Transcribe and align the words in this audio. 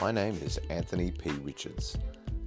My 0.00 0.10
name 0.10 0.38
is 0.42 0.58
Anthony 0.70 1.10
P. 1.10 1.28
Richards. 1.42 1.98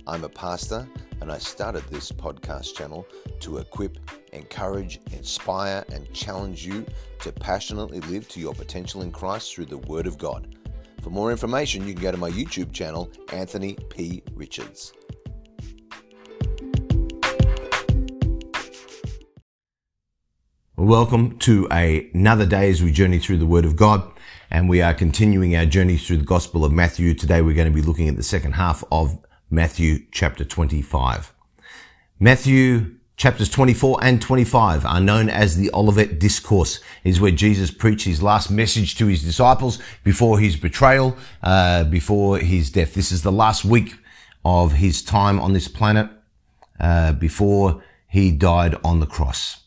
I'm 0.07 0.23
a 0.23 0.29
pastor 0.29 0.87
and 1.21 1.31
I 1.31 1.37
started 1.37 1.83
this 1.83 2.11
podcast 2.11 2.73
channel 2.73 3.05
to 3.41 3.59
equip, 3.59 3.99
encourage, 4.33 4.99
inspire, 5.11 5.85
and 5.93 6.11
challenge 6.13 6.65
you 6.65 6.83
to 7.19 7.31
passionately 7.31 7.99
live 7.99 8.27
to 8.29 8.39
your 8.39 8.55
potential 8.55 9.03
in 9.03 9.11
Christ 9.11 9.53
through 9.53 9.65
the 9.65 9.77
Word 9.77 10.07
of 10.07 10.17
God. 10.17 10.55
For 11.03 11.11
more 11.11 11.29
information, 11.29 11.87
you 11.87 11.93
can 11.93 12.01
go 12.01 12.11
to 12.11 12.17
my 12.17 12.31
YouTube 12.31 12.73
channel, 12.73 13.11
Anthony 13.31 13.77
P. 13.91 14.23
Richards. 14.33 14.91
Welcome 20.75 21.37
to 21.39 21.67
another 21.67 22.47
day 22.47 22.71
as 22.71 22.81
we 22.81 22.91
journey 22.91 23.19
through 23.19 23.37
the 23.37 23.45
Word 23.45 23.65
of 23.65 23.75
God. 23.75 24.12
And 24.53 24.69
we 24.69 24.83
are 24.83 24.93
continuing 24.93 25.55
our 25.55 25.65
journey 25.65 25.97
through 25.97 26.17
the 26.17 26.25
Gospel 26.25 26.63
of 26.63 26.71
Matthew. 26.71 27.15
Today 27.15 27.41
we're 27.41 27.55
going 27.55 27.67
to 27.67 27.73
be 27.73 27.81
looking 27.81 28.07
at 28.07 28.17
the 28.17 28.21
second 28.21 28.51
half 28.51 28.83
of 28.91 29.17
Matthew 29.49 30.05
chapter 30.11 30.45
25. 30.45 31.33
Matthew 32.19 32.97
chapters 33.17 33.49
24 33.49 34.03
and 34.03 34.21
25 34.21 34.85
are 34.85 35.01
known 35.01 35.27
as 35.27 35.57
the 35.57 35.71
Olivet 35.73 36.19
Discourse. 36.19 36.81
Is 37.03 37.19
where 37.19 37.31
Jesus 37.31 37.71
preached 37.71 38.05
his 38.05 38.21
last 38.21 38.51
message 38.51 38.95
to 38.97 39.07
his 39.07 39.23
disciples 39.23 39.79
before 40.03 40.37
his 40.37 40.55
betrayal, 40.55 41.17
uh, 41.41 41.85
before 41.85 42.37
his 42.37 42.69
death. 42.69 42.93
This 42.93 43.11
is 43.11 43.23
the 43.23 43.31
last 43.31 43.65
week 43.65 43.95
of 44.45 44.73
his 44.73 45.01
time 45.01 45.39
on 45.39 45.53
this 45.53 45.67
planet 45.67 46.11
uh, 46.79 47.13
before 47.13 47.83
he 48.07 48.31
died 48.31 48.75
on 48.83 48.99
the 48.99 49.07
cross. 49.07 49.63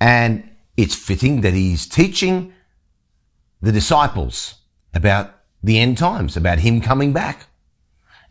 And 0.00 0.50
it's 0.76 0.96
fitting 0.96 1.42
that 1.42 1.52
he's 1.52 1.86
teaching 1.86 2.52
the 3.64 3.72
disciples 3.72 4.56
about 4.92 5.34
the 5.62 5.78
end 5.78 5.96
times, 5.96 6.36
about 6.36 6.58
him 6.58 6.82
coming 6.82 7.14
back. 7.14 7.46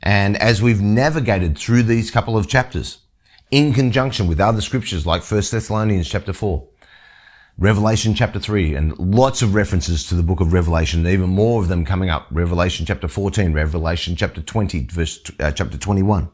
And 0.04 0.38
as 0.38 0.62
we've 0.62 0.80
navigated 0.80 1.58
through 1.58 1.84
these 1.84 2.12
couple 2.12 2.38
of 2.38 2.48
chapters, 2.48 3.00
in 3.50 3.74
conjunction 3.74 4.28
with 4.28 4.40
other 4.40 4.62
scriptures 4.62 5.08
like 5.08 5.24
1 5.24 5.42
Thessalonians 5.50 6.08
chapter 6.08 6.34
4, 6.34 6.68
Revelation 7.58 8.14
chapter 8.14 8.40
3, 8.40 8.76
and 8.76 8.98
lots 9.00 9.42
of 9.42 9.56
references 9.56 10.06
to 10.08 10.14
the 10.14 10.22
book 10.22 10.40
of 10.40 10.54
Revelation, 10.54 11.08
even 11.08 11.32
more 11.32 11.60
of 11.62 11.68
them 11.68 11.84
coming 11.84 12.12
up. 12.12 12.28
Revelation 12.30 12.86
chapter 12.86 13.08
14, 13.08 13.54
Revelation 13.54 14.16
chapter 14.16 14.42
20, 14.42 14.86
verse, 14.86 15.20
uh, 15.40 15.52
chapter 15.52 15.80
21. 15.80 16.30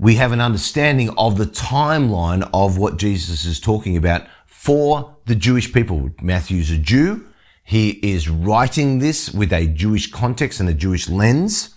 We 0.00 0.16
have 0.16 0.32
an 0.32 0.40
understanding 0.40 1.10
of 1.16 1.38
the 1.38 1.46
timeline 1.46 2.48
of 2.52 2.76
what 2.76 2.96
Jesus 2.96 3.44
is 3.44 3.60
talking 3.60 3.96
about 3.96 4.26
for 4.46 5.16
the 5.26 5.36
Jewish 5.36 5.72
people. 5.72 6.10
Matthew's 6.20 6.72
a 6.72 6.78
Jew. 6.78 7.28
He 7.72 7.92
is 8.02 8.28
writing 8.28 8.98
this 8.98 9.32
with 9.32 9.50
a 9.50 9.66
Jewish 9.66 10.10
context 10.10 10.60
and 10.60 10.68
a 10.68 10.74
Jewish 10.74 11.08
lens, 11.08 11.74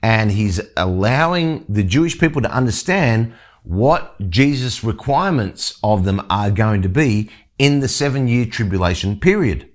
and 0.00 0.30
he's 0.30 0.60
allowing 0.76 1.64
the 1.68 1.82
Jewish 1.82 2.16
people 2.16 2.40
to 2.42 2.52
understand 2.52 3.34
what 3.64 4.14
Jesus' 4.30 4.84
requirements 4.84 5.80
of 5.82 6.04
them 6.04 6.24
are 6.30 6.52
going 6.52 6.80
to 6.82 6.88
be 6.88 7.28
in 7.58 7.80
the 7.80 7.88
seven 7.88 8.28
year 8.28 8.46
tribulation 8.46 9.18
period. 9.18 9.68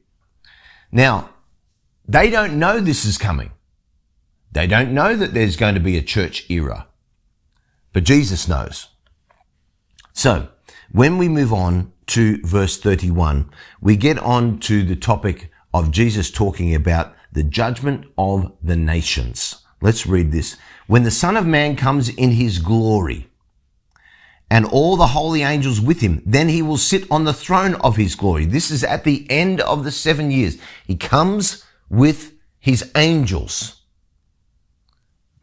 Now, 0.90 1.32
they 2.08 2.30
don't 2.30 2.58
know 2.58 2.80
this 2.80 3.04
is 3.04 3.18
coming. 3.18 3.52
They 4.50 4.68
don't 4.68 4.94
know 4.94 5.18
that 5.18 5.34
there's 5.34 5.58
going 5.58 5.74
to 5.74 5.82
be 5.82 5.98
a 5.98 6.02
church 6.02 6.50
era, 6.50 6.88
but 7.92 8.06
Jesus 8.06 8.48
knows. 8.48 8.88
So, 10.14 10.48
when 10.94 11.18
we 11.18 11.28
move 11.28 11.52
on 11.52 11.92
to 12.06 12.42
verse 12.46 12.80
31, 12.80 13.52
we 13.82 13.98
get 13.98 14.18
on 14.20 14.60
to 14.60 14.84
the 14.84 14.96
topic 14.96 15.52
of 15.78 15.92
Jesus 15.92 16.32
talking 16.32 16.74
about 16.74 17.16
the 17.32 17.44
judgment 17.44 18.06
of 18.18 18.52
the 18.64 18.76
nations. 18.76 19.64
Let's 19.82 20.08
read 20.08 20.32
this. 20.32 20.58
When 20.88 21.04
the 21.04 21.12
Son 21.12 21.38
of 21.38 21.46
Man 21.46 21.76
comes 21.76 22.10
in 22.10 22.32
his 22.32 22.60
glory 22.60 23.28
and 24.50 24.66
all 24.66 24.96
the 24.96 25.08
holy 25.08 25.44
angels 25.44 25.80
with 25.80 26.02
him, 26.02 26.24
then 26.26 26.50
he 26.50 26.62
will 26.62 26.78
sit 26.78 27.10
on 27.12 27.26
the 27.26 27.34
throne 27.34 27.76
of 27.76 27.98
his 27.98 28.16
glory. 28.16 28.46
This 28.46 28.72
is 28.72 28.84
at 28.84 29.04
the 29.04 29.30
end 29.30 29.62
of 29.62 29.84
the 29.84 29.92
seven 29.92 30.32
years. 30.32 30.58
He 30.86 30.96
comes 30.96 31.64
with 31.90 32.34
his 32.60 32.92
angels 32.96 33.82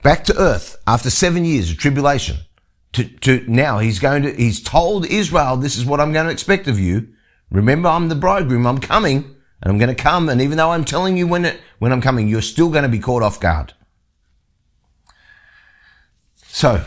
back 0.02 0.24
to 0.24 0.36
earth 0.38 0.76
after 0.86 1.10
seven 1.10 1.44
years 1.44 1.70
of 1.70 1.78
tribulation 1.78 2.36
to, 2.92 3.04
to 3.04 3.44
now 3.48 3.78
he's 3.78 3.98
going 3.98 4.22
to, 4.22 4.32
he's 4.32 4.62
told 4.62 5.06
Israel, 5.06 5.56
this 5.56 5.76
is 5.76 5.84
what 5.84 6.00
I'm 6.00 6.12
going 6.12 6.26
to 6.26 6.32
expect 6.32 6.66
of 6.68 6.78
you. 6.78 7.08
Remember, 7.50 7.88
I'm 7.88 8.08
the 8.08 8.14
bridegroom. 8.14 8.66
I'm 8.66 8.78
coming 8.78 9.36
and 9.62 9.70
I'm 9.70 9.78
going 9.78 9.94
to 9.94 10.02
come. 10.02 10.28
And 10.28 10.40
even 10.40 10.56
though 10.56 10.70
I'm 10.70 10.84
telling 10.84 11.16
you 11.16 11.26
when 11.26 11.44
it, 11.44 11.60
when 11.78 11.92
I'm 11.92 12.00
coming, 12.00 12.28
you're 12.28 12.42
still 12.42 12.70
going 12.70 12.82
to 12.82 12.88
be 12.88 12.98
caught 12.98 13.22
off 13.22 13.40
guard. 13.40 13.74
So, 16.34 16.84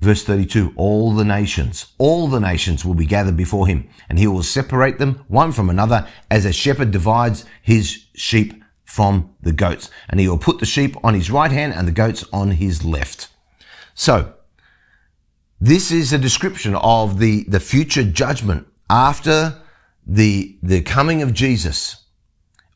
verse 0.00 0.24
32, 0.24 0.74
all 0.76 1.12
the 1.12 1.24
nations, 1.24 1.86
all 1.96 2.28
the 2.28 2.40
nations 2.40 2.84
will 2.84 2.94
be 2.94 3.06
gathered 3.06 3.36
before 3.36 3.66
him 3.66 3.88
and 4.08 4.18
he 4.18 4.26
will 4.26 4.42
separate 4.42 4.98
them 4.98 5.24
one 5.28 5.52
from 5.52 5.70
another 5.70 6.06
as 6.30 6.44
a 6.44 6.52
shepherd 6.52 6.90
divides 6.90 7.44
his 7.62 8.04
sheep 8.14 8.62
from 8.84 9.34
the 9.40 9.52
goats. 9.52 9.90
And 10.08 10.20
he 10.20 10.28
will 10.28 10.38
put 10.38 10.58
the 10.58 10.66
sheep 10.66 10.96
on 11.02 11.14
his 11.14 11.30
right 11.30 11.52
hand 11.52 11.72
and 11.72 11.86
the 11.86 11.92
goats 11.92 12.24
on 12.32 12.52
his 12.52 12.84
left. 12.84 13.28
So, 13.94 14.34
this 15.60 15.90
is 15.90 16.12
a 16.12 16.18
description 16.18 16.74
of 16.76 17.18
the, 17.18 17.44
the 17.48 17.60
future 17.60 18.04
judgment 18.04 18.66
after 18.88 19.60
the, 20.08 20.58
the 20.62 20.80
coming 20.80 21.22
of 21.22 21.34
Jesus. 21.34 22.04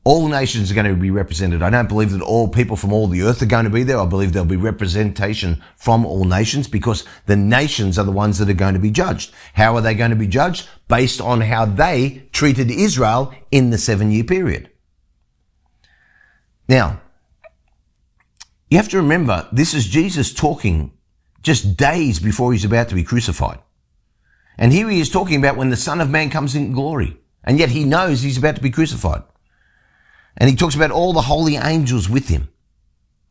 All 0.05 0.27
nations 0.27 0.71
are 0.71 0.75
going 0.75 0.87
to 0.87 1.01
be 1.01 1.13
represented. 1.13 1.63
I 1.63 1.71
don't 1.71 1.89
believe 1.89 2.11
that 2.11 2.21
all 2.21 2.49
people 2.49 2.77
from 2.77 2.93
all 2.93 3.07
the 3.07 3.23
earth 3.23 3.41
are 3.41 3.47
going 3.47 3.65
to 3.65 3.71
be 3.71 3.85
there. 3.85 4.01
I 4.01 4.05
believe 4.05 4.33
there'll 4.33 4.47
be 4.47 4.57
representation 4.57 5.63
from 5.77 6.05
all 6.05 6.25
nations 6.25 6.67
because 6.67 7.05
the 7.27 7.37
nations 7.37 7.99
are 7.99 8.05
the 8.05 8.11
ones 8.11 8.39
that 8.39 8.51
are 8.51 8.55
going 8.55 8.75
to 8.75 8.81
be 8.81 8.91
judged. 8.91 9.33
How 9.55 9.77
are 9.77 9.81
they 9.81 9.95
going 9.95 10.11
to 10.11 10.17
be 10.17 10.27
judged? 10.27 10.69
Based 10.89 11.21
on 11.21 11.43
how 11.43 11.67
they 11.67 12.29
treated 12.33 12.69
Israel 12.71 13.33
in 13.53 13.71
the 13.71 13.79
seven 13.79 14.11
year 14.11 14.25
period. 14.25 14.71
Now, 16.69 17.01
you 18.69 18.79
have 18.79 18.89
to 18.89 18.97
remember, 18.97 19.49
this 19.53 19.73
is 19.73 19.87
Jesus 19.87 20.35
talking 20.35 20.93
just 21.43 21.77
days 21.77 22.19
before 22.19 22.53
he's 22.53 22.65
about 22.65 22.89
to 22.89 22.95
be 22.95 23.05
crucified. 23.05 23.61
And 24.59 24.73
here 24.73 24.89
he 24.89 25.01
is 25.01 25.09
talking 25.09 25.39
about 25.39 25.57
when 25.57 25.71
the 25.71 25.77
Son 25.77 26.01
of 26.01 26.11
Man 26.11 26.29
comes 26.29 26.55
in 26.55 26.73
glory. 26.73 27.19
And 27.45 27.59
yet 27.59 27.71
he 27.71 27.85
knows 27.85 28.23
he's 28.23 28.39
about 28.39 28.57
to 28.57 28.63
be 28.63 28.71
crucified. 28.71 29.23
And 30.37 30.49
he 30.49 30.57
talks 30.57 30.75
about 30.75 30.91
all 30.91 31.13
the 31.13 31.23
holy 31.23 31.57
angels 31.57 32.09
with 32.09 32.29
him. 32.29 32.49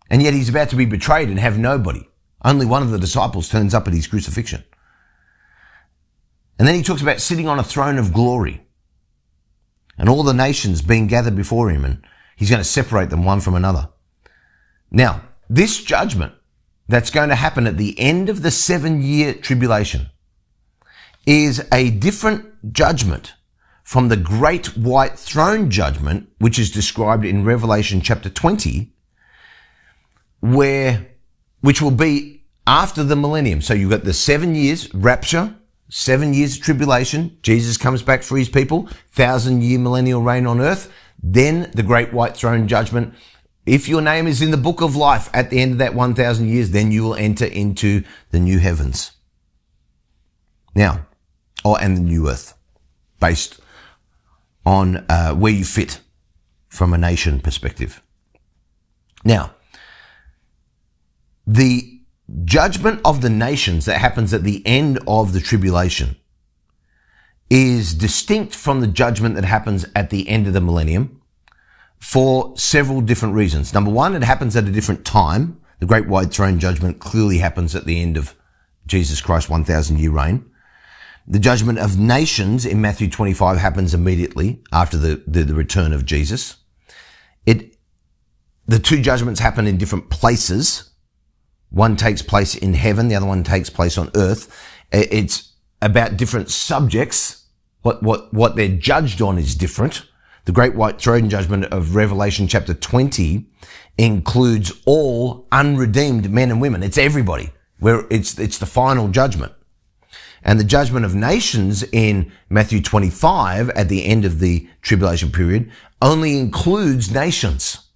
And 0.10 0.22
yet 0.22 0.34
he's 0.34 0.50
about 0.50 0.70
to 0.70 0.76
be 0.76 0.86
betrayed 0.86 1.30
and 1.30 1.40
have 1.40 1.58
nobody. 1.58 2.08
Only 2.44 2.66
one 2.66 2.84
of 2.84 2.92
the 2.92 3.00
disciples 3.00 3.50
turns 3.50 3.74
up 3.74 3.88
at 3.88 3.94
his 3.94 4.08
crucifixion. 4.08 4.64
And 6.60 6.68
then 6.68 6.76
he 6.76 6.84
talks 6.84 7.02
about 7.02 7.22
sitting 7.22 7.48
on 7.48 7.60
a 7.60 7.64
throne 7.64 7.98
of 7.98 8.14
glory 8.14 8.66
and 9.98 10.10
all 10.10 10.24
the 10.24 10.34
nations 10.34 10.82
being 10.82 11.08
gathered 11.08 11.36
before 11.36 11.70
him 11.70 11.86
and 11.86 12.06
he's 12.36 12.50
going 12.50 12.62
to 12.62 12.68
separate 12.68 13.10
them 13.10 13.26
one 13.26 13.40
from 13.40 13.56
another. 13.56 13.90
Now, 14.92 15.22
this 15.50 15.82
judgment 15.82 16.34
that's 16.88 17.10
going 17.10 17.30
to 17.30 17.36
happen 17.36 17.68
at 17.68 17.78
the 17.78 18.00
end 18.00 18.30
of 18.30 18.42
the 18.42 18.52
seven 18.52 19.02
year 19.02 19.34
tribulation 19.34 20.10
is 21.26 21.66
a 21.72 21.92
different 21.92 22.74
judgment 22.74 23.34
from 23.92 24.08
the 24.08 24.16
great 24.16 24.78
white 24.78 25.20
throne 25.20 25.70
judgment, 25.70 26.30
which 26.38 26.58
is 26.58 26.72
described 26.72 27.26
in 27.26 27.44
Revelation 27.44 28.00
chapter 28.00 28.30
20, 28.30 28.90
where, 30.40 31.08
which 31.60 31.82
will 31.82 31.92
be 31.92 32.46
after 32.66 33.04
the 33.04 33.18
millennium. 33.18 33.60
So 33.60 33.74
you've 33.74 33.90
got 33.90 34.06
the 34.06 34.14
seven 34.14 34.56
years 34.56 34.94
rapture, 34.94 35.54
seven 35.90 36.34
years 36.34 36.56
of 36.56 36.64
tribulation. 36.64 37.38
Jesus 37.42 37.76
comes 37.76 38.02
back 38.02 38.24
for 38.24 38.38
his 38.38 38.48
people, 38.48 38.88
thousand 39.12 39.62
year 39.62 39.78
millennial 39.78 40.22
reign 40.22 40.48
on 40.48 40.62
earth. 40.62 40.90
Then 41.22 41.70
the 41.74 41.84
great 41.84 42.14
white 42.14 42.38
throne 42.38 42.70
judgment 42.70 43.14
if 43.66 43.90
your 43.90 44.02
name 44.02 44.26
is 44.26 44.42
in 44.42 44.52
the 44.52 44.58
book 44.58 44.80
of 44.80 44.96
life 44.96 45.30
at 45.34 45.50
the 45.50 45.60
end 45.60 45.74
of 45.74 45.78
that 45.80 45.94
1000 45.94 46.48
years, 46.48 46.72
then 46.72 46.94
you 46.94 47.04
will 47.04 47.16
enter 47.16 47.46
into 47.46 48.04
the 48.30 48.40
new 48.40 48.58
heavens. 48.58 49.12
Now, 50.74 51.08
or 51.66 51.80
and 51.80 51.98
the 51.98 52.02
new 52.02 52.30
earth, 52.30 52.56
based 53.20 53.60
on 54.66 55.06
uh, 55.10 55.34
where 55.34 55.52
you 55.52 55.66
fit 55.66 56.00
from 56.68 56.94
a 56.94 56.98
nation 56.98 57.40
perspective. 57.40 58.02
Now, 59.24 59.54
the 61.46 62.02
judgment 62.46 63.02
of 63.04 63.22
the 63.22 63.30
nations 63.30 63.86
that 63.86 64.00
happens 64.00 64.34
at 64.34 64.44
the 64.44 64.66
end 64.66 65.00
of 65.08 65.34
the 65.34 65.42
tribulation 65.42 66.16
is 67.50 67.94
distinct 67.94 68.56
from 68.56 68.80
the 68.80 68.88
judgment 68.88 69.36
that 69.36 69.44
happens 69.44 69.86
at 69.96 70.10
the 70.10 70.30
end 70.30 70.48
of 70.48 70.54
the 70.54 70.62
millennium 70.62 71.22
for 72.00 72.56
several 72.58 73.02
different 73.02 73.36
reasons. 73.36 73.74
Number 73.74 73.92
one, 73.92 74.16
it 74.16 74.24
happens 74.24 74.56
at 74.56 74.64
a 74.64 74.72
different 74.72 75.06
time. 75.06 75.60
The 75.80 75.86
great 75.86 76.08
white 76.08 76.32
throne 76.32 76.60
judgment 76.60 77.00
clearly 77.00 77.40
happens 77.40 77.76
at 77.76 77.86
the 77.86 78.02
end 78.02 78.16
of 78.16 78.36
Jesus 78.88 79.22
Christ's 79.22 79.50
1000 79.50 80.00
year 80.00 80.12
reign. 80.12 80.50
The 81.28 81.40
judgment 81.40 81.80
of 81.80 82.00
nations 82.00 82.66
in 82.66 82.82
Matthew 82.82 83.10
25 83.10 83.58
happens 83.58 83.94
immediately 83.94 84.64
after 84.72 84.98
the, 84.98 85.24
the, 85.28 85.44
the 85.44 85.54
return 85.54 85.94
of 85.94 86.06
Jesus. 86.06 86.58
It 87.46 87.78
the 88.68 88.80
two 88.80 89.02
judgments 89.02 89.40
happen 89.40 89.68
in 89.68 89.78
different 89.78 90.10
places. 90.10 90.92
One 91.72 91.96
takes 91.96 92.22
place 92.22 92.56
in 92.56 92.74
heaven, 92.74 93.08
the 93.08 93.16
other 93.16 93.26
one 93.26 93.44
takes 93.44 93.70
place 93.70 93.98
on 93.98 94.12
earth. 94.16 94.54
It's 94.92 95.54
about 95.82 96.18
different 96.18 96.50
subjects. 96.50 97.48
What, 97.82 98.04
what, 98.04 98.34
what 98.34 98.56
they're 98.56 98.68
judged 98.70 99.22
on 99.22 99.38
is 99.38 99.56
different. 99.56 100.06
The 100.46 100.52
great 100.52 100.76
white 100.76 101.02
throne 101.02 101.30
judgment 101.30 101.66
of 101.66 101.96
Revelation 101.96 102.48
chapter 102.48 102.74
20 102.74 103.46
includes 103.98 104.72
all 104.86 105.48
unredeemed 105.52 106.32
men 106.32 106.52
and 106.52 106.62
women. 106.62 106.84
It's 106.84 106.98
everybody. 106.98 107.52
Where 107.80 108.06
it's, 108.10 108.38
it's 108.40 108.58
the 108.58 108.66
final 108.66 109.08
judgment. 109.08 109.54
And 110.44 110.60
the 110.60 110.64
judgment 110.64 111.06
of 111.06 111.14
nations 111.14 111.84
in 111.92 112.32
Matthew 112.50 112.82
25 112.82 113.70
at 113.72 113.90
the 113.90 114.06
end 114.06 114.26
of 114.26 114.40
the 114.40 114.68
tribulation 114.82 115.32
period 115.32 115.72
only 116.02 116.38
includes 116.38 117.12
nations, 117.12 117.90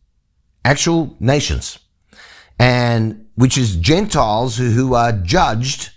actual 0.63 1.15
nations, 1.19 1.79
and 2.59 3.25
which 3.35 3.57
is 3.57 3.75
Gentiles 3.75 4.57
who, 4.57 4.93
are 4.93 5.11
judged 5.11 5.91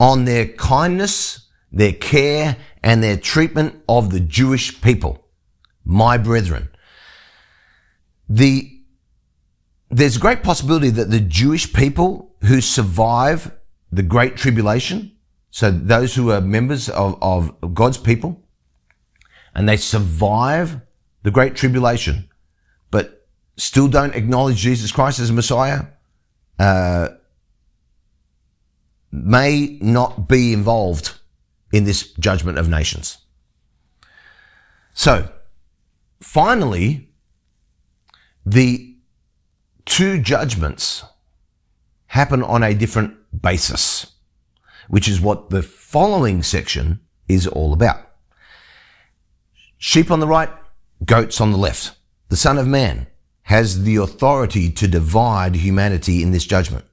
on 0.00 0.24
their 0.24 0.46
kindness, 0.46 1.48
their 1.70 1.92
care, 1.92 2.56
and 2.82 3.02
their 3.02 3.16
treatment 3.16 3.82
of 3.88 4.10
the 4.10 4.20
Jewish 4.20 4.80
people, 4.82 5.26
my 5.84 6.18
brethren. 6.18 6.68
The, 8.28 8.80
there's 9.90 10.16
a 10.16 10.20
great 10.20 10.42
possibility 10.42 10.90
that 10.90 11.10
the 11.10 11.20
Jewish 11.20 11.72
people 11.72 12.34
who 12.42 12.60
survive 12.60 13.52
the 13.94 14.02
Great 14.02 14.36
Tribulation, 14.36 15.12
so 15.50 15.70
those 15.70 16.14
who 16.14 16.30
are 16.30 16.40
members 16.40 16.88
of, 16.88 17.16
of 17.22 17.74
God's 17.74 17.98
people, 17.98 18.42
and 19.54 19.68
they 19.68 19.76
survive 19.76 20.80
the 21.22 21.30
Great 21.30 21.54
Tribulation, 21.54 22.28
but 22.90 23.26
still 23.56 23.88
don't 23.88 24.14
acknowledge 24.14 24.56
Jesus 24.56 24.90
Christ 24.90 25.20
as 25.20 25.30
Messiah, 25.30 25.86
uh, 26.58 27.08
may 29.12 29.78
not 29.80 30.28
be 30.28 30.52
involved 30.52 31.18
in 31.72 31.84
this 31.84 32.12
judgment 32.14 32.58
of 32.58 32.68
nations. 32.68 33.18
So, 34.92 35.28
finally, 36.20 37.10
the 38.44 38.96
two 39.84 40.20
judgments 40.20 41.04
happen 42.14 42.44
on 42.44 42.62
a 42.62 42.72
different 42.72 43.12
basis, 43.42 44.06
which 44.86 45.08
is 45.08 45.20
what 45.20 45.50
the 45.50 45.64
following 45.64 46.44
section 46.44 47.00
is 47.26 47.44
all 47.44 47.72
about. 47.72 48.08
Sheep 49.78 50.12
on 50.12 50.20
the 50.20 50.28
right, 50.28 50.48
goats 51.04 51.40
on 51.40 51.50
the 51.50 51.58
left. 51.58 51.96
The 52.28 52.36
Son 52.36 52.56
of 52.56 52.68
Man 52.68 53.08
has 53.42 53.82
the 53.82 53.96
authority 53.96 54.70
to 54.70 54.86
divide 54.86 55.56
humanity 55.56 56.22
in 56.22 56.30
this 56.30 56.46
judgment. 56.46 56.84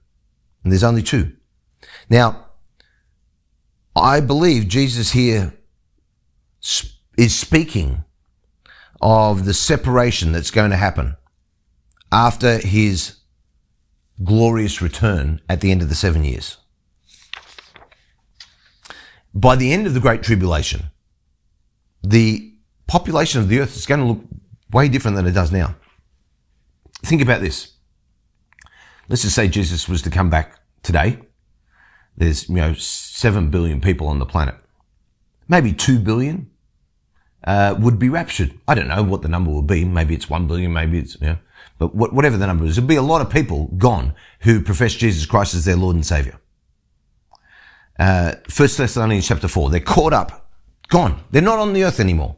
And 0.64 0.74
there's 0.74 0.84
only 0.84 1.04
two. 1.04 1.34
Now, 2.10 2.48
I 3.96 4.22
believe 4.22 4.68
Jesus 4.68 5.12
here 5.12 5.54
is 7.16 7.36
speaking 7.36 8.06
of 9.00 9.46
the 9.46 9.54
separation 9.54 10.32
that's 10.32 10.50
going 10.50 10.72
to 10.72 10.78
happen 10.78 11.16
after 12.12 12.58
his 12.58 13.21
glorious 14.24 14.82
return 14.82 15.42
at 15.50 15.62
the 15.62 15.72
end 15.72 15.82
of 15.82 15.90
the 15.90 15.96
seven 15.96 16.24
years. 16.24 16.58
By 19.34 19.56
the 19.56 19.72
end 19.72 19.88
of 19.88 19.94
the 19.94 20.00
Great 20.00 20.24
Tribulation, 20.24 20.88
the 22.04 22.54
population 22.88 23.40
of 23.40 23.48
the 23.48 23.60
earth 23.60 23.76
is 23.76 23.86
going 23.86 24.02
to 24.02 24.06
look 24.06 24.22
way 24.72 24.90
different 24.90 25.16
than 25.16 25.26
it 25.26 25.32
does 25.32 25.52
now. 25.52 25.76
Think 27.04 27.22
about 27.22 27.42
this. 27.42 27.74
Let's 29.08 29.24
just 29.24 29.36
say 29.36 29.48
Jesus 29.48 29.88
was 29.88 30.02
to 30.04 30.10
come 30.10 30.30
back 30.30 30.60
today. 30.84 31.20
There's, 32.18 32.50
you 32.50 32.56
know, 32.56 32.74
7 32.74 33.50
billion 33.50 33.82
people 33.82 34.08
on 34.08 34.20
the 34.20 34.26
planet. 34.26 34.56
Maybe 35.48 35.74
2 35.74 36.00
billion 36.00 36.52
uh, 37.46 37.76
would 37.80 37.98
be 37.98 38.10
raptured. 38.10 38.54
I 38.68 38.76
don't 38.76 38.88
know 38.88 39.04
what 39.04 39.22
the 39.22 39.28
number 39.28 39.52
will 39.52 39.62
be. 39.62 39.86
Maybe 39.86 40.14
it's 40.14 40.30
1 40.30 40.48
billion, 40.48 40.74
maybe 40.74 41.00
it's, 41.00 41.20
you 41.20 41.28
know, 41.28 41.38
but 41.81 41.95
whatever 41.95 42.38
the 42.38 42.45
number 42.45 42.63
is, 42.63 42.75
there'll 42.75 42.88
be 42.88 42.95
a 42.95 43.01
lot 43.01 43.22
of 43.22 43.30
people 43.31 43.66
gone 43.80 44.13
who 44.42 44.62
profess 44.62 44.94
Jesus 44.94 45.25
Christ 45.25 45.56
as 45.56 45.66
their 45.66 45.75
Lord 45.75 45.95
and 45.95 46.06
Savior. 46.06 46.39
Uh, 47.98 48.36
First 48.48 48.78
Thessalonians 48.78 49.28
chapter 49.28 49.48
4, 49.48 49.72
they're 49.72 49.80
caught 49.80 50.13
up, 50.13 50.51
gone. 50.89 51.24
They're 51.31 51.42
not 51.42 51.57
on 51.57 51.74
the 51.74 51.83
earth 51.83 52.00
anymore. 52.00 52.38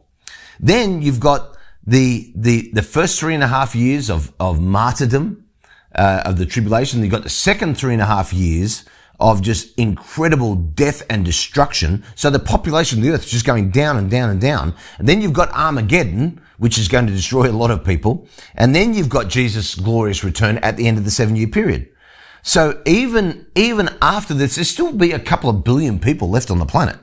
Then 0.58 1.02
you've 1.02 1.20
got 1.20 1.58
the, 1.86 2.32
the, 2.34 2.70
the 2.72 2.80
first 2.80 3.20
three 3.20 3.34
and 3.34 3.44
a 3.44 3.48
half 3.48 3.74
years 3.74 4.08
of, 4.08 4.32
of 4.40 4.62
martyrdom, 4.62 5.44
uh, 5.94 6.22
of 6.24 6.38
the 6.38 6.46
tribulation. 6.46 7.02
You've 7.02 7.10
got 7.10 7.24
the 7.24 7.28
second 7.28 7.76
three 7.76 7.92
and 7.92 8.00
a 8.00 8.06
half 8.06 8.32
years 8.32 8.86
of 9.20 9.42
just 9.42 9.78
incredible 9.78 10.54
death 10.54 11.02
and 11.10 11.22
destruction. 11.22 12.02
So 12.14 12.30
the 12.30 12.38
population 12.38 12.98
of 12.98 13.04
the 13.04 13.10
earth 13.10 13.26
is 13.26 13.30
just 13.30 13.44
going 13.44 13.72
down 13.72 13.98
and 13.98 14.10
down 14.10 14.30
and 14.30 14.40
down. 14.40 14.74
And 14.98 15.06
then 15.06 15.20
you've 15.20 15.34
got 15.34 15.50
Armageddon, 15.52 16.40
which 16.58 16.78
is 16.78 16.88
going 16.88 17.06
to 17.06 17.12
destroy 17.12 17.50
a 17.50 17.52
lot 17.52 17.70
of 17.70 17.84
people. 17.84 18.28
And 18.54 18.74
then 18.74 18.94
you've 18.94 19.08
got 19.08 19.28
Jesus' 19.28 19.74
glorious 19.74 20.24
return 20.24 20.58
at 20.58 20.76
the 20.76 20.86
end 20.86 20.98
of 20.98 21.04
the 21.04 21.10
seven 21.10 21.36
year 21.36 21.48
period. 21.48 21.88
So 22.42 22.82
even, 22.84 23.46
even 23.54 23.88
after 24.02 24.34
this, 24.34 24.56
there'll 24.56 24.66
still 24.66 24.92
be 24.92 25.12
a 25.12 25.18
couple 25.18 25.48
of 25.48 25.64
billion 25.64 25.98
people 25.98 26.28
left 26.28 26.50
on 26.50 26.58
the 26.58 26.66
planet. 26.66 26.98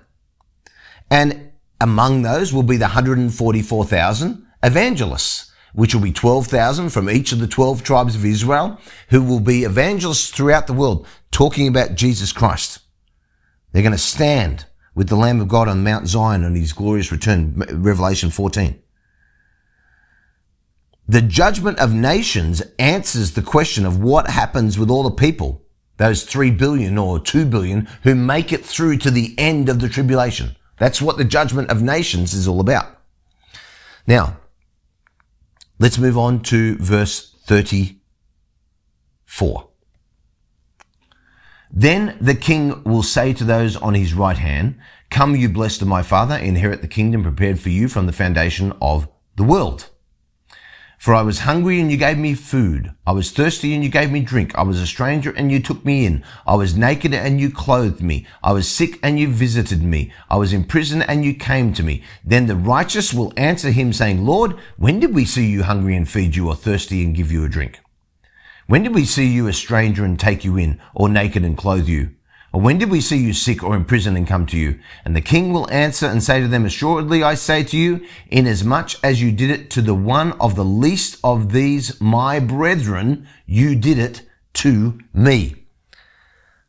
And 1.09 1.51
among 1.79 2.21
those 2.21 2.53
will 2.53 2.63
be 2.63 2.77
the 2.77 2.85
144,000 2.85 4.45
evangelists 4.63 5.51
which 5.73 5.93
will 5.93 6.01
be 6.01 6.11
12,000 6.11 6.89
from 6.89 7.09
each 7.09 7.31
of 7.31 7.39
the 7.39 7.47
12 7.47 7.83
tribes 7.83 8.15
of 8.15 8.25
Israel, 8.25 8.79
who 9.09 9.23
will 9.23 9.39
be 9.39 9.63
evangelists 9.63 10.29
throughout 10.29 10.67
the 10.67 10.73
world 10.73 11.07
talking 11.31 11.67
about 11.67 11.95
Jesus 11.95 12.33
Christ. 12.33 12.79
They're 13.71 13.83
going 13.83 13.93
to 13.93 13.97
stand 13.97 14.65
with 14.93 15.07
the 15.07 15.15
Lamb 15.15 15.39
of 15.39 15.47
God 15.47 15.69
on 15.69 15.83
Mount 15.83 16.07
Zion 16.07 16.43
on 16.43 16.55
his 16.55 16.73
glorious 16.73 17.11
return, 17.11 17.63
Revelation 17.71 18.29
14. 18.29 18.81
The 21.11 21.21
judgment 21.21 21.79
of 21.79 21.93
nations 21.93 22.61
answers 22.79 23.33
the 23.33 23.41
question 23.41 23.85
of 23.85 24.01
what 24.01 24.29
happens 24.29 24.79
with 24.79 24.89
all 24.89 25.03
the 25.03 25.11
people, 25.11 25.63
those 25.97 26.23
3 26.23 26.51
billion 26.51 26.97
or 26.97 27.19
2 27.19 27.45
billion 27.45 27.87
who 28.03 28.15
make 28.15 28.53
it 28.53 28.65
through 28.65 28.97
to 28.99 29.11
the 29.11 29.35
end 29.37 29.69
of 29.69 29.79
the 29.79 29.89
tribulation. 29.89 30.55
That's 30.79 31.01
what 31.01 31.17
the 31.17 31.25
judgment 31.25 31.69
of 31.69 31.81
nations 31.81 32.33
is 32.33 32.47
all 32.47 32.59
about. 32.59 32.97
Now, 34.07 34.37
Let's 35.81 35.97
move 35.97 36.15
on 36.15 36.41
to 36.41 36.77
verse 36.77 37.33
34. 37.47 39.67
Then 41.71 42.15
the 42.21 42.35
king 42.35 42.83
will 42.83 43.01
say 43.01 43.33
to 43.33 43.43
those 43.43 43.75
on 43.77 43.95
his 43.95 44.13
right 44.13 44.37
hand, 44.37 44.79
Come, 45.09 45.35
you 45.35 45.49
blessed 45.49 45.81
of 45.81 45.87
my 45.87 46.03
father, 46.03 46.35
inherit 46.35 46.83
the 46.83 46.87
kingdom 46.87 47.23
prepared 47.23 47.59
for 47.59 47.69
you 47.69 47.87
from 47.87 48.05
the 48.05 48.13
foundation 48.13 48.73
of 48.79 49.09
the 49.37 49.43
world. 49.43 49.89
For 51.01 51.15
I 51.15 51.23
was 51.23 51.39
hungry 51.39 51.81
and 51.81 51.89
you 51.89 51.97
gave 51.97 52.19
me 52.19 52.35
food. 52.35 52.93
I 53.07 53.11
was 53.11 53.31
thirsty 53.31 53.73
and 53.73 53.83
you 53.83 53.89
gave 53.89 54.11
me 54.11 54.19
drink. 54.19 54.53
I 54.53 54.61
was 54.61 54.79
a 54.79 54.85
stranger 54.85 55.31
and 55.31 55.51
you 55.51 55.59
took 55.59 55.83
me 55.83 56.05
in. 56.05 56.23
I 56.45 56.53
was 56.53 56.77
naked 56.77 57.11
and 57.11 57.41
you 57.41 57.49
clothed 57.49 58.03
me. 58.03 58.27
I 58.43 58.53
was 58.53 58.69
sick 58.69 58.99
and 59.01 59.17
you 59.17 59.27
visited 59.27 59.81
me. 59.81 60.13
I 60.29 60.35
was 60.35 60.53
in 60.53 60.63
prison 60.63 61.01
and 61.01 61.25
you 61.25 61.33
came 61.33 61.73
to 61.73 61.81
me. 61.81 62.03
Then 62.23 62.45
the 62.45 62.55
righteous 62.55 63.15
will 63.15 63.33
answer 63.35 63.71
him 63.71 63.93
saying, 63.93 64.23
Lord, 64.23 64.55
when 64.77 64.99
did 64.99 65.15
we 65.15 65.25
see 65.25 65.47
you 65.47 65.63
hungry 65.63 65.95
and 65.95 66.07
feed 66.07 66.35
you 66.35 66.49
or 66.49 66.55
thirsty 66.55 67.03
and 67.03 67.15
give 67.15 67.31
you 67.31 67.43
a 67.43 67.49
drink? 67.49 67.79
When 68.67 68.83
did 68.83 68.93
we 68.93 69.05
see 69.05 69.25
you 69.25 69.47
a 69.47 69.53
stranger 69.53 70.05
and 70.05 70.19
take 70.19 70.45
you 70.45 70.55
in 70.55 70.79
or 70.93 71.09
naked 71.09 71.43
and 71.43 71.57
clothe 71.57 71.87
you? 71.87 72.11
When 72.51 72.77
did 72.77 72.89
we 72.89 72.99
see 72.99 73.17
you 73.17 73.33
sick 73.33 73.63
or 73.63 73.75
in 73.77 73.85
prison 73.85 74.17
and 74.17 74.27
come 74.27 74.45
to 74.47 74.57
you? 74.57 74.79
And 75.05 75.15
the 75.15 75.21
king 75.21 75.53
will 75.53 75.71
answer 75.71 76.05
and 76.05 76.21
say 76.21 76.41
to 76.41 76.49
them, 76.49 76.65
Assuredly 76.65 77.23
I 77.23 77.33
say 77.33 77.63
to 77.63 77.77
you, 77.77 78.05
inasmuch 78.29 78.95
as 79.03 79.21
you 79.21 79.31
did 79.31 79.49
it 79.49 79.69
to 79.71 79.81
the 79.81 79.95
one 79.95 80.33
of 80.33 80.55
the 80.55 80.65
least 80.65 81.17
of 81.23 81.53
these 81.53 81.99
my 82.01 82.39
brethren, 82.39 83.25
you 83.45 83.75
did 83.75 83.97
it 83.97 84.23
to 84.55 84.99
me. 85.13 85.63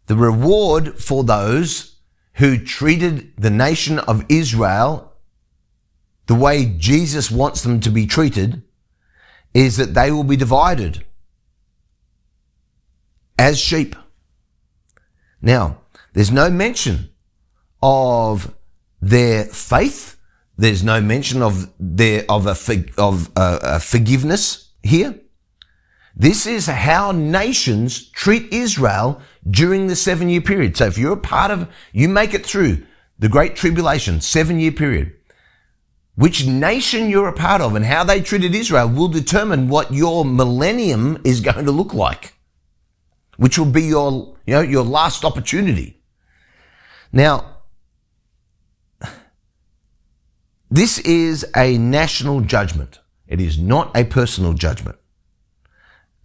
The 0.07 0.17
reward 0.17 1.01
for 1.01 1.25
those 1.25 1.97
who 2.35 2.59
treated 2.59 3.33
the 3.37 3.51
nation 3.51 3.99
of 3.99 4.25
Israel 4.29 5.13
the 6.27 6.35
way 6.35 6.65
Jesus 6.79 7.31
wants 7.31 7.63
them 7.63 7.81
to 7.81 7.91
be 7.91 8.07
treated 8.07 8.63
is 9.53 9.77
that 9.77 9.95
they 9.95 10.11
will 10.11 10.25
be 10.25 10.37
divided 10.37 11.05
as 13.39 13.59
sheep. 13.59 13.97
Now, 15.43 15.79
there's 16.15 16.31
no 16.31 16.51
mention 16.51 17.11
of 17.83 18.55
their 19.01 19.45
faith. 19.45 20.17
There's 20.57 20.85
no 20.85 21.01
mention 21.01 21.43
of 21.43 21.73
their 21.79 22.25
of 22.29 22.47
a 22.47 22.57
of 22.97 23.31
a, 23.37 23.59
a 23.63 23.81
forgiveness 23.81 24.71
here. 24.83 25.19
This 26.15 26.47
is 26.47 26.67
how 26.67 27.11
nations 27.13 28.11
treat 28.11 28.53
Israel 28.53 29.21
during 29.51 29.89
the 29.89 29.97
seven 29.97 30.29
year 30.29 30.43
period. 30.43 30.77
So 30.77 30.87
if 30.87 30.99
you're 30.99 31.15
a 31.15 31.17
part 31.17 31.51
of, 31.51 31.69
you 31.93 32.09
make 32.09 32.35
it 32.35 32.47
through 32.47 32.85
the 33.19 33.29
great 33.29 33.57
tribulation, 33.57 34.21
seven 34.21 34.61
year 34.61 34.73
period. 34.73 35.13
which 36.15 36.47
nation 36.47 37.09
you're 37.09 37.29
a 37.29 37.33
part 37.33 37.61
of 37.61 37.75
and 37.75 37.85
how 37.85 38.05
they 38.05 38.21
treated 38.21 38.55
Israel 38.55 38.89
will 38.89 39.09
determine 39.09 39.69
what 39.69 39.93
your 39.93 40.25
millennium 40.25 41.21
is 41.25 41.41
going 41.41 41.65
to 41.65 41.73
look 41.73 41.95
like, 41.95 42.35
which 43.37 43.59
will 43.59 43.67
be 43.67 43.83
your, 43.83 44.37
you 44.47 44.55
know, 44.55 44.61
your 44.61 44.85
last 44.85 45.25
opportunity. 45.25 46.01
Now, 47.13 47.59
this 50.71 50.99
is 51.01 51.45
a 51.57 51.77
national 51.79 52.41
judgment. 52.41 53.01
It 53.27 53.41
is 53.41 53.59
not 53.59 53.95
a 53.97 54.05
personal 54.05 54.53
judgment 54.55 54.97